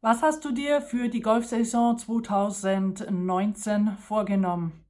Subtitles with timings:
[0.00, 4.84] Was hast du dir für die Golfsaison 2019 vorgenommen?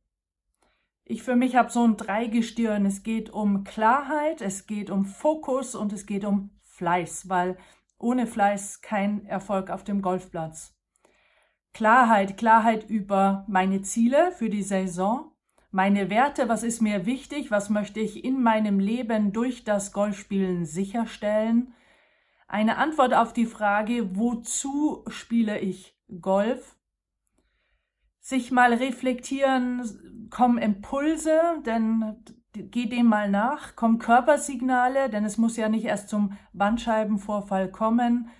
[1.07, 2.85] Ich für mich habe so ein Dreigestirn.
[2.85, 7.57] Es geht um Klarheit, es geht um Fokus und es geht um Fleiß, weil
[7.99, 10.77] ohne Fleiß kein Erfolg auf dem Golfplatz.
[11.73, 15.33] Klarheit, Klarheit über meine Ziele für die Saison,
[15.71, 20.67] meine Werte, was ist mir wichtig, was möchte ich in meinem Leben durch das Golfspielen
[20.67, 21.73] sicherstellen,
[22.49, 26.77] eine Antwort auf die Frage, wozu spiele ich Golf?
[28.21, 32.17] Sich mal reflektieren, kommen Impulse, denn
[32.53, 38.31] geh dem mal nach, kommen Körpersignale, denn es muss ja nicht erst zum Bandscheibenvorfall kommen.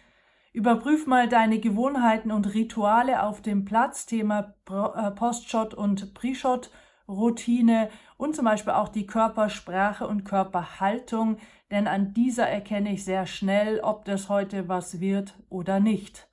[0.53, 6.71] Überprüf mal deine Gewohnheiten und Rituale auf dem Platz, Thema äh, Postshot und Pre-Shot
[7.09, 11.39] Routine und zum Beispiel auch die Körpersprache und Körperhaltung,
[11.71, 16.29] denn an dieser erkenne ich sehr schnell, ob das heute was wird oder nicht.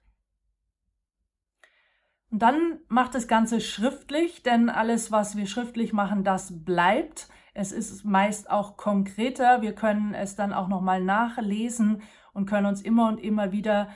[2.30, 7.30] Und dann macht das Ganze schriftlich, denn alles, was wir schriftlich machen, das bleibt.
[7.54, 9.62] Es ist meist auch konkreter.
[9.62, 12.02] Wir können es dann auch nochmal nachlesen
[12.34, 13.90] und können uns immer und immer wieder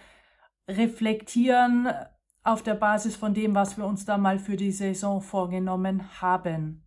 [0.70, 1.90] reflektieren,
[2.44, 6.86] auf der Basis von dem, was wir uns da mal für die Saison vorgenommen haben.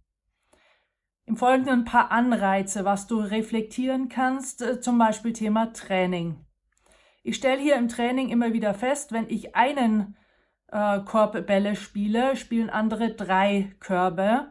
[1.24, 6.44] Im Folgenden ein paar Anreize, was du reflektieren kannst, äh, zum Beispiel Thema Training.
[7.22, 10.16] Ich stelle hier im Training immer wieder fest, wenn ich einen
[10.72, 14.50] äh, Korb Bälle spiele, spielen andere drei Körbe.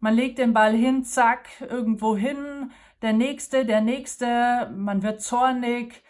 [0.00, 2.72] Man legt den Ball hin, zack, irgendwo hin,
[3.02, 6.02] der nächste, der nächste, man wird zornig,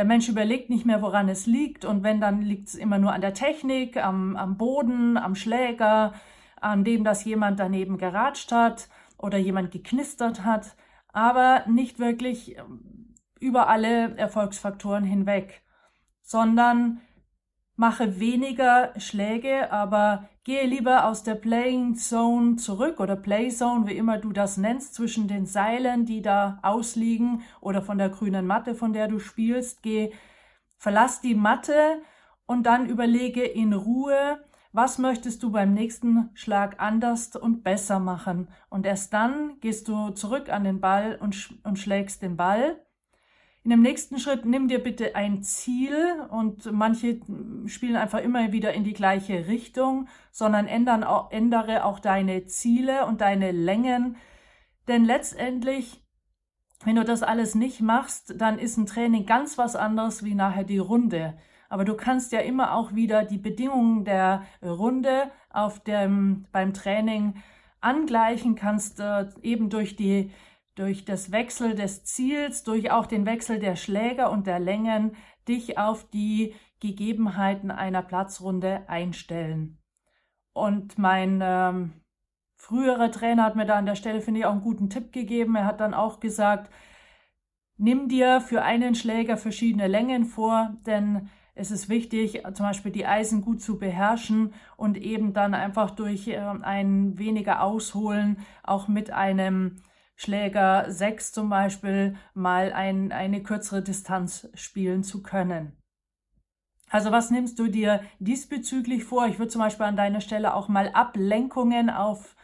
[0.00, 1.84] der Mensch überlegt nicht mehr, woran es liegt.
[1.84, 6.14] Und wenn, dann liegt es immer nur an der Technik, am, am Boden, am Schläger,
[6.58, 10.74] an dem, dass jemand daneben geratscht hat oder jemand geknistert hat,
[11.12, 15.60] aber nicht wirklich ähm, über alle Erfolgsfaktoren hinweg,
[16.22, 17.02] sondern
[17.80, 23.96] mache weniger Schläge, aber gehe lieber aus der Playing Zone zurück oder Play Zone, wie
[23.96, 28.74] immer du das nennst, zwischen den Seilen, die da ausliegen oder von der grünen Matte,
[28.74, 29.82] von der du spielst.
[29.82, 30.12] Geh,
[30.76, 32.02] verlass die Matte
[32.44, 38.48] und dann überlege in Ruhe, was möchtest du beim nächsten Schlag anders und besser machen.
[38.68, 42.78] Und erst dann gehst du zurück an den Ball und, sch und schlägst den Ball
[43.62, 45.94] in dem nächsten Schritt nimm dir bitte ein Ziel
[46.30, 47.20] und manche
[47.66, 53.20] spielen einfach immer wieder in die gleiche Richtung, sondern ändern, ändere auch deine Ziele und
[53.20, 54.16] deine Längen.
[54.88, 56.02] Denn letztendlich,
[56.84, 60.64] wenn du das alles nicht machst, dann ist ein Training ganz was anderes wie nachher
[60.64, 61.36] die Runde.
[61.68, 67.34] Aber du kannst ja immer auch wieder die Bedingungen der Runde auf dem, beim Training
[67.82, 70.30] angleichen, kannst äh, eben durch die
[70.80, 75.12] durch das Wechsel des Ziels, durch auch den Wechsel der Schläger und der Längen
[75.46, 79.76] dich auf die Gegebenheiten einer Platzrunde einstellen.
[80.54, 81.92] Und mein ähm,
[82.56, 85.54] früherer Trainer hat mir da an der Stelle, finde ich, auch einen guten Tipp gegeben.
[85.54, 86.72] Er hat dann auch gesagt,
[87.76, 93.04] nimm dir für einen Schläger verschiedene Längen vor, denn es ist wichtig, zum Beispiel die
[93.04, 99.10] Eisen gut zu beherrschen und eben dann einfach durch äh, ein weniger Ausholen auch mit
[99.10, 99.76] einem
[100.20, 105.72] Schläger 6 zum Beispiel mal ein, eine kürzere Distanz spielen zu können.
[106.90, 109.28] Also was nimmst du dir diesbezüglich vor?
[109.28, 112.36] Ich würde zum Beispiel an deiner Stelle auch mal Ablenkungen auf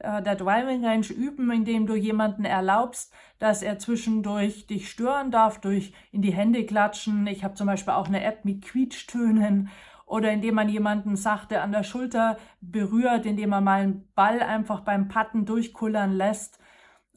[0.00, 5.60] äh, der Driving Range üben, indem du jemanden erlaubst, dass er zwischendurch dich stören darf,
[5.60, 7.28] durch in die Hände klatschen.
[7.28, 9.68] Ich habe zum Beispiel auch eine App mit Quietschtönen
[10.04, 14.80] oder indem man jemanden sachte an der Schulter berührt, indem man mal einen Ball einfach
[14.80, 16.58] beim Patten durchkullern lässt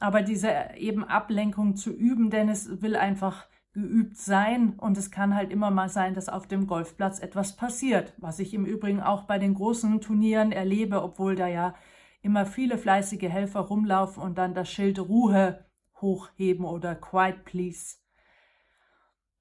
[0.04, 5.34] aber diese eben Ablenkung zu üben, denn es will einfach geübt sein und es kann
[5.34, 9.24] halt immer mal sein, dass auf dem Golfplatz etwas passiert, was ich im Übrigen auch
[9.24, 11.74] bei den großen Turnieren erlebe, obwohl da ja
[12.22, 15.66] immer viele fleißige Helfer rumlaufen und dann das Schild Ruhe
[16.02, 17.96] hochheben oder Quiet Please.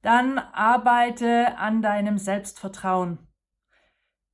[0.01, 3.19] Dann arbeite an deinem Selbstvertrauen.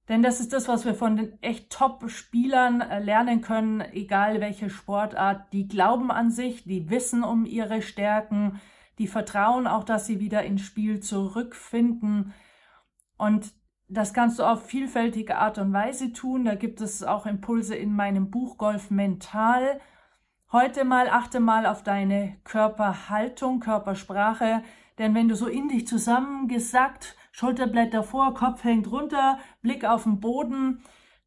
[0.08, 4.70] Denn das ist das, was wir von den echt Top-Spielern äh, lernen können, egal welche
[4.70, 5.52] Sportart.
[5.52, 8.60] Die glauben an sich, die wissen um ihre Stärken,
[8.98, 12.32] die vertrauen auch, dass sie wieder ins Spiel zurückfinden.
[13.18, 13.52] Und
[13.88, 16.44] das kannst du auf vielfältige Art und Weise tun.
[16.44, 19.80] Da gibt es auch Impulse in meinem Buch Golf Mental.
[20.50, 24.62] Heute mal achte mal auf deine Körperhaltung, Körpersprache.
[24.98, 30.18] Denn wenn du so in dich zusammengesackt Schulterblätter vor, Kopf hängt runter, Blick auf den
[30.18, 30.82] Boden,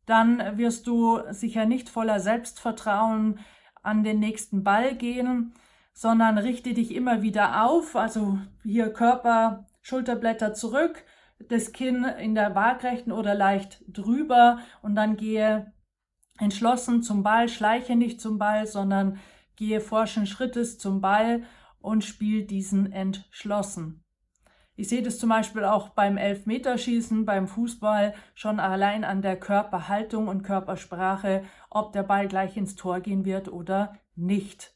[0.05, 3.39] dann wirst du sicher nicht voller Selbstvertrauen
[3.81, 5.53] an den nächsten Ball gehen,
[5.93, 11.05] sondern richte dich immer wieder auf, also hier Körper, Schulterblätter zurück,
[11.47, 15.71] das Kinn in der Waagrechten oder leicht drüber und dann gehe
[16.39, 19.17] entschlossen zum Ball, schleiche nicht zum Ball, sondern
[19.55, 21.43] gehe forschen Schrittes zum Ball
[21.79, 24.03] und spiele diesen entschlossen.
[24.75, 30.27] Ich sehe das zum Beispiel auch beim Elfmeterschießen, beim Fußball schon allein an der Körperhaltung
[30.27, 34.73] und Körpersprache, ob der Ball gleich ins Tor gehen wird oder nicht.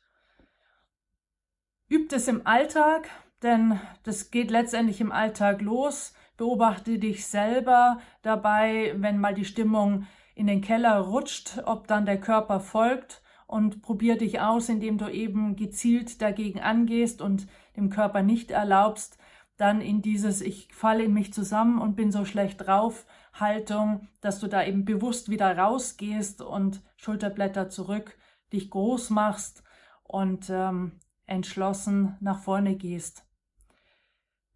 [1.88, 3.09] Übt es im Alltag,
[3.42, 6.13] denn das geht letztendlich im Alltag los.
[6.36, 12.19] Beobachte dich selber dabei, wenn mal die Stimmung in den Keller rutscht, ob dann der
[12.19, 18.21] Körper folgt und probier dich aus, indem du eben gezielt dagegen angehst und dem Körper
[18.21, 19.18] nicht erlaubst,
[19.57, 24.39] dann in dieses Ich falle in mich zusammen und bin so schlecht drauf Haltung, dass
[24.39, 28.17] du da eben bewusst wieder rausgehst und Schulterblätter zurück,
[28.51, 29.63] dich groß machst
[30.03, 33.25] und ähm, entschlossen nach vorne gehst.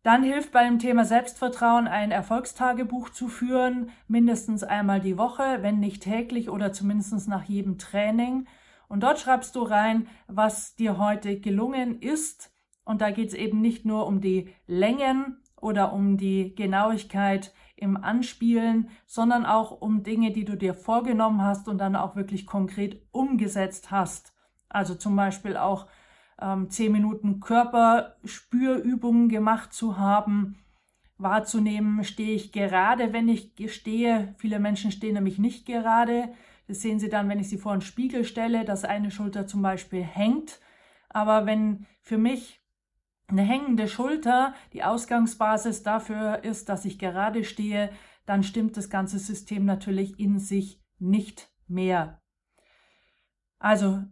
[0.04, 6.04] Dann hilft beim Thema Selbstvertrauen ein Erfolgstagebuch zu führen, mindestens einmal die Woche, wenn nicht
[6.04, 8.48] täglich oder zumindest nach jedem Training.
[8.88, 12.52] Und dort schreibst du rein, was dir heute gelungen ist.
[12.90, 17.98] Und da geht es eben nicht nur um die Längen oder um die Genauigkeit im
[17.98, 23.00] Anspielen, sondern auch um Dinge, die du dir vorgenommen hast und dann auch wirklich konkret
[23.12, 24.34] umgesetzt hast.
[24.70, 25.86] Also zum Beispiel auch
[26.42, 30.58] ähm, zehn Minuten Körperspürübungen gemacht zu haben,
[31.20, 34.34] wahrzunehmen, stehe ich gerade, wenn ich stehe.
[34.40, 36.30] Viele Menschen stehen nämlich nicht gerade.
[36.68, 39.62] Das sehen Sie dann, wenn ich sie vor einen Spiegel stelle, dass eine Schulter zum
[39.62, 40.60] Beispiel hängt.
[41.10, 42.59] Aber wenn für mich
[43.32, 47.92] eine hängende Schulter die Ausgangsbasis dafür ist, dass ich gerade stehe,
[48.26, 52.22] dann stimmt das ganze System natürlich in sich nicht mehr.
[53.60, 54.04] Also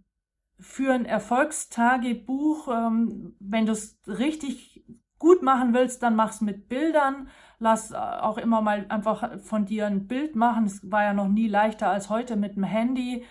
[0.59, 4.83] für ein Erfolgstagebuch, ähm, wenn du es richtig
[5.19, 7.29] gut machen willst, dann mach's mit Bildern.
[7.59, 10.65] Lass äh, auch immer mal einfach von dir ein Bild machen.
[10.65, 13.25] Es war ja noch nie leichter als heute mit dem Handy.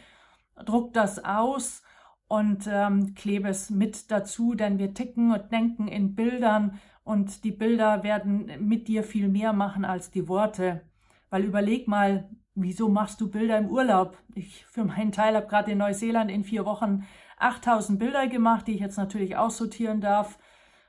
[0.64, 1.82] Druck das aus
[2.28, 7.52] und ähm, klebe es mit dazu, denn wir ticken und denken in Bildern und die
[7.52, 10.82] Bilder werden mit dir viel mehr machen als die Worte.
[11.31, 14.19] Weil überleg mal, wieso machst du Bilder im Urlaub?
[14.34, 17.06] Ich für meinen Teil habe gerade in Neuseeland in vier Wochen
[17.38, 20.38] 8000 Bilder gemacht, die ich jetzt natürlich aussortieren darf,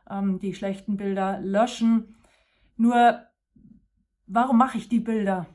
[0.09, 2.15] ähm, die schlechten Bilder löschen.
[2.77, 3.21] Nur,
[4.25, 5.45] warum mache ich die Bilder?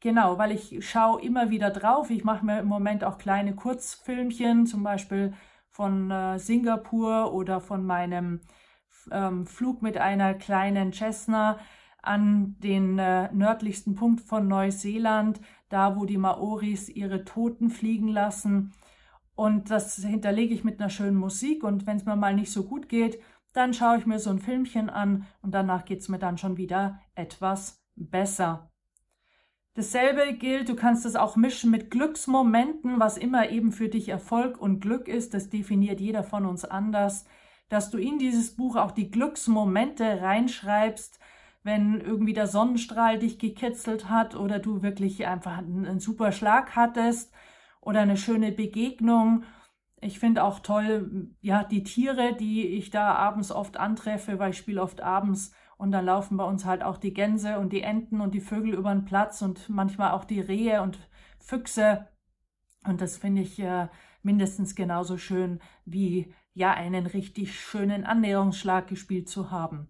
[0.00, 2.08] Genau, weil ich schaue immer wieder drauf.
[2.10, 5.34] Ich mache mir im Moment auch kleine Kurzfilmchen, zum Beispiel
[5.68, 8.40] von äh, Singapur oder von meinem
[9.12, 11.58] ähm, Flug mit einer kleinen Cessna
[12.02, 18.72] an den äh, nördlichsten Punkt von Neuseeland, da wo die Maoris ihre Toten fliegen lassen.
[19.34, 21.62] Und das hinterlege ich mit einer schönen Musik.
[21.62, 23.20] Und wenn es mir mal nicht so gut geht,
[23.52, 26.56] dann schaue ich mir so ein Filmchen an und danach geht es mir dann schon
[26.56, 28.69] wieder etwas besser.
[29.74, 34.60] Dasselbe gilt, du kannst es auch mischen mit Glücksmomenten, was immer eben für dich Erfolg
[34.60, 35.32] und Glück ist.
[35.32, 37.24] Das definiert jeder von uns anders.
[37.68, 41.20] Dass du in dieses Buch auch die Glücksmomente reinschreibst,
[41.62, 46.74] wenn irgendwie der Sonnenstrahl dich gekitzelt hat oder du wirklich einfach einen, einen super Schlag
[46.74, 47.32] hattest
[47.80, 49.44] oder eine schöne Begegnung.
[50.00, 54.58] Ich finde auch toll, ja, die Tiere, die ich da abends oft antreffe, weil ich
[54.58, 58.20] spiele oft abends und dann laufen bei uns halt auch die Gänse und die Enten
[58.20, 60.98] und die Vögel über den Platz und manchmal auch die Rehe und
[61.38, 62.06] Füchse.
[62.86, 63.88] Und das finde ich äh,
[64.22, 69.88] mindestens genauso schön wie ja einen richtig schönen Annäherungsschlag gespielt zu haben.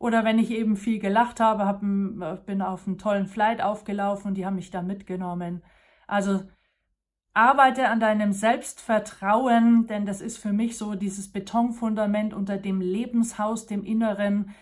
[0.00, 4.30] Oder wenn ich eben viel gelacht habe, hab, äh, bin auf einen tollen Flight aufgelaufen
[4.30, 5.62] und die haben mich da mitgenommen.
[6.08, 6.42] Also
[7.32, 13.66] arbeite an deinem Selbstvertrauen, denn das ist für mich so dieses Betonfundament unter dem Lebenshaus,
[13.66, 14.52] dem Inneren.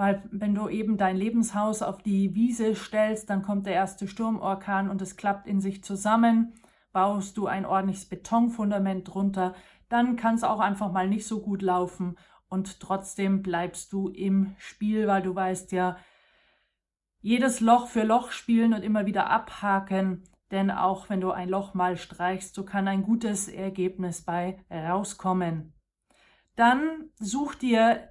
[0.00, 4.88] Weil wenn du eben dein Lebenshaus auf die Wiese stellst, dann kommt der erste Sturmorkan
[4.88, 6.54] und es klappt in sich zusammen.
[6.90, 9.54] Baust du ein ordentliches Betonfundament drunter,
[9.90, 12.16] dann kann es auch einfach mal nicht so gut laufen
[12.48, 15.98] und trotzdem bleibst du im Spiel, weil du weißt ja,
[17.20, 21.74] jedes Loch für Loch spielen und immer wieder abhaken, denn auch wenn du ein Loch
[21.74, 25.74] mal streichst, so kann ein gutes Ergebnis bei rauskommen.
[26.56, 28.10] Dann such dir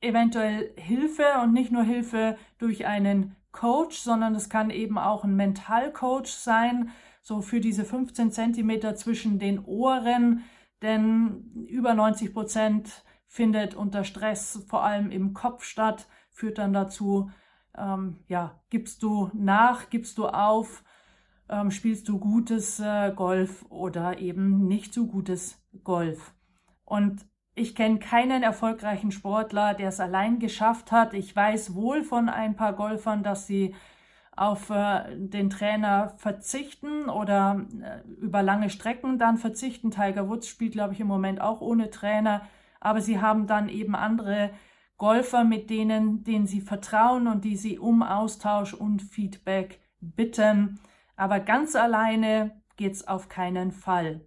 [0.00, 5.34] eventuell Hilfe und nicht nur Hilfe durch einen Coach, sondern es kann eben auch ein
[5.34, 6.90] Mentalcoach sein,
[7.22, 10.44] so für diese 15 Zentimeter zwischen den Ohren,
[10.82, 17.30] denn über 90 Prozent findet unter Stress vor allem im Kopf statt, führt dann dazu,
[17.76, 20.84] ähm, ja, gibst du nach, gibst du auf,
[21.48, 26.34] ähm, spielst du gutes äh, Golf oder eben nicht so gutes Golf.
[26.84, 27.26] Und
[27.56, 31.14] ich kenne keinen erfolgreichen Sportler, der es allein geschafft hat.
[31.14, 33.74] Ich weiß wohl von ein paar Golfern, dass sie
[34.36, 39.90] auf äh, den Trainer verzichten oder äh, über lange Strecken dann verzichten.
[39.90, 42.42] Tiger Woods spielt, glaube ich, im Moment auch ohne Trainer,
[42.78, 44.50] aber sie haben dann eben andere
[44.98, 50.78] Golfer, mit denen, denen sie vertrauen und die sie um Austausch und Feedback bitten.
[51.16, 54.20] Aber ganz alleine geht's auf keinen Fall.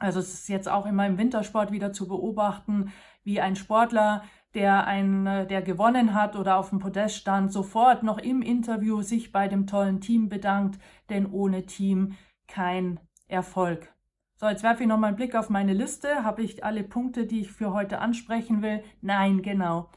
[0.00, 2.92] Also es ist jetzt auch immer im Wintersport wieder zu beobachten,
[3.22, 8.18] wie ein Sportler, der ein, der gewonnen hat oder auf dem Podest stand, sofort noch
[8.18, 10.80] im Interview sich bei dem tollen Team bedankt,
[11.10, 12.16] denn ohne Team
[12.48, 13.94] kein Erfolg.
[14.36, 16.24] So, jetzt werfe ich noch mal einen Blick auf meine Liste.
[16.24, 18.82] Habe ich alle Punkte, die ich für heute ansprechen will?
[19.02, 19.90] Nein, genau.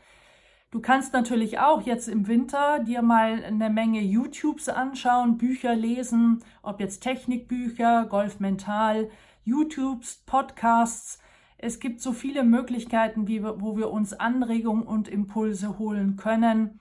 [0.69, 6.43] Du kannst natürlich auch jetzt im Winter dir mal eine Menge YouTubes anschauen, Bücher lesen,
[6.62, 9.10] ob jetzt Technikbücher, Golf Mental,
[9.45, 11.19] YouTubes, Podcasts.
[11.57, 16.79] Es gibt so viele Möglichkeiten, wir, wo wir uns Anregungen und Impulse holen können.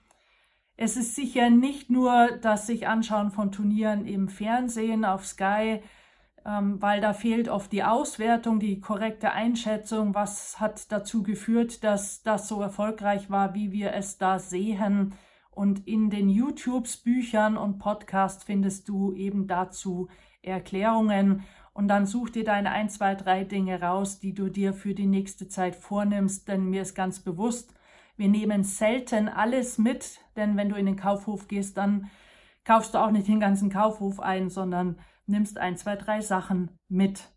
[0.75, 5.81] Es ist sicher nicht nur das sich anschauen von Turnieren im Fernsehen, auf Sky,
[6.45, 12.23] ähm, weil da fehlt oft die Auswertung, die korrekte Einschätzung, was hat dazu geführt, dass
[12.23, 15.13] das so erfolgreich war, wie wir es da sehen.
[15.51, 20.07] Und in den YouTubes, Büchern und Podcasts findest du eben dazu
[20.41, 21.43] Erklärungen.
[21.73, 25.07] Und dann such dir deine ein, zwei, drei Dinge raus, die du dir für die
[25.07, 26.47] nächste Zeit vornimmst.
[26.47, 27.73] Denn mir ist ganz bewusst,
[28.15, 30.19] wir nehmen selten alles mit.
[30.35, 32.11] Denn wenn du in den Kaufhof gehst, dann
[32.63, 37.29] kaufst du auch nicht den ganzen Kaufhof ein, sondern nimmst ein, zwei, drei Sachen mit.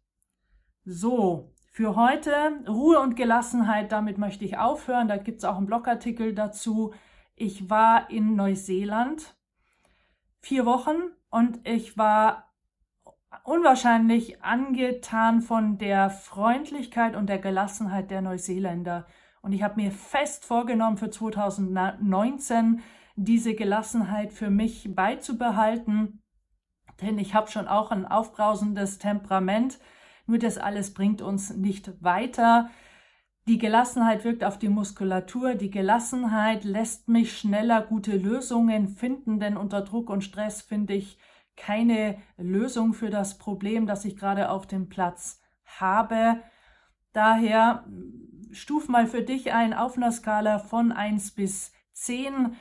[0.85, 2.33] So, für heute
[2.69, 5.09] Ruhe und Gelassenheit, damit möchte ich aufhören.
[5.09, 6.95] Da gibt es auch einen Blogartikel dazu.
[7.35, 9.37] Ich war in Neuseeland
[10.41, 10.97] vier Wochen
[11.29, 12.46] und ich war
[13.47, 19.07] unwahrscheinlich angetan von der Freundlichkeit und der Gelassenheit der Neuseeländer.
[19.43, 22.83] Und ich habe mir fest vorgenommen, für 2019
[23.15, 26.23] diese Gelassenheit für mich beizubehalten
[27.01, 29.79] denn ich habe schon auch ein aufbrausendes Temperament.
[30.27, 32.71] Nur das alles bringt uns nicht weiter.
[33.49, 35.55] Die Gelassenheit wirkt auf die Muskulatur.
[35.55, 41.19] Die Gelassenheit lässt mich schneller gute Lösungen finden, denn unter Druck und Stress finde ich
[41.57, 46.41] keine Lösung für das Problem, das ich gerade auf dem Platz habe.
[47.13, 47.85] Daher
[48.53, 52.57] stuf mal für dich ein auf einer Skala von 1 bis 10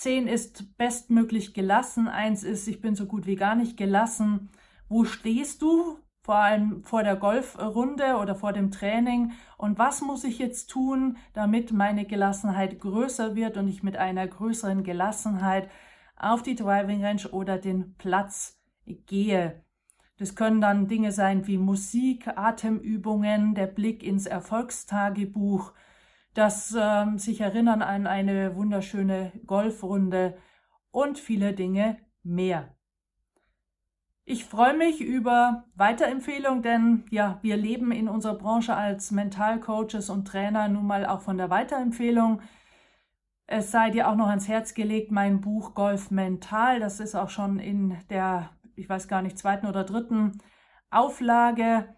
[0.00, 2.08] Zehn ist bestmöglich gelassen.
[2.08, 4.48] Eins ist, ich bin so gut wie gar nicht gelassen.
[4.88, 5.98] Wo stehst du?
[6.22, 9.32] Vor allem vor der Golfrunde oder vor dem Training.
[9.58, 14.26] Und was muss ich jetzt tun, damit meine Gelassenheit größer wird und ich mit einer
[14.26, 15.68] größeren Gelassenheit
[16.22, 19.64] auf die Driving Range oder den Platz gehe?
[20.16, 25.72] Das können dann Dinge sein wie Musik, Atemübungen, der Blick ins Erfolgstagebuch,
[26.34, 30.36] das ähm, sich erinnern an eine wunderschöne Golfrunde
[30.90, 32.74] und viele Dinge mehr.
[34.24, 40.26] Ich freue mich über Weiterempfehlung, denn ja, wir leben in unserer Branche als Mentalcoaches und
[40.26, 42.40] Trainer nun mal auch von der Weiterempfehlung.
[43.52, 46.78] Es sei dir auch noch ans Herz gelegt, mein Buch Golf Mental.
[46.78, 50.38] Das ist auch schon in der, ich weiß gar nicht, zweiten oder dritten
[50.88, 51.96] Auflage.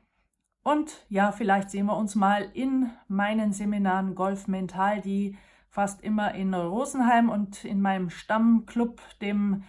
[0.63, 5.37] Und ja, vielleicht sehen wir uns mal in meinen Seminaren Golf Mental, die
[5.69, 9.65] fast immer in Rosenheim und in meinem Stammclub, dem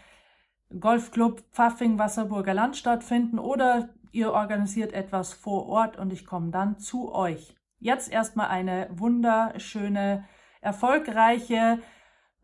[0.79, 6.79] Golfclub Pfaffing Wasserburger Land stattfinden oder ihr organisiert etwas vor Ort und ich komme dann
[6.79, 7.57] zu euch.
[7.79, 10.23] Jetzt erstmal eine wunderschöne,
[10.63, 11.79] erfolgreiche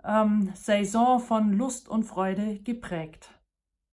[0.04, 3.39] ähm, Saison von Lust und Freude geprägt.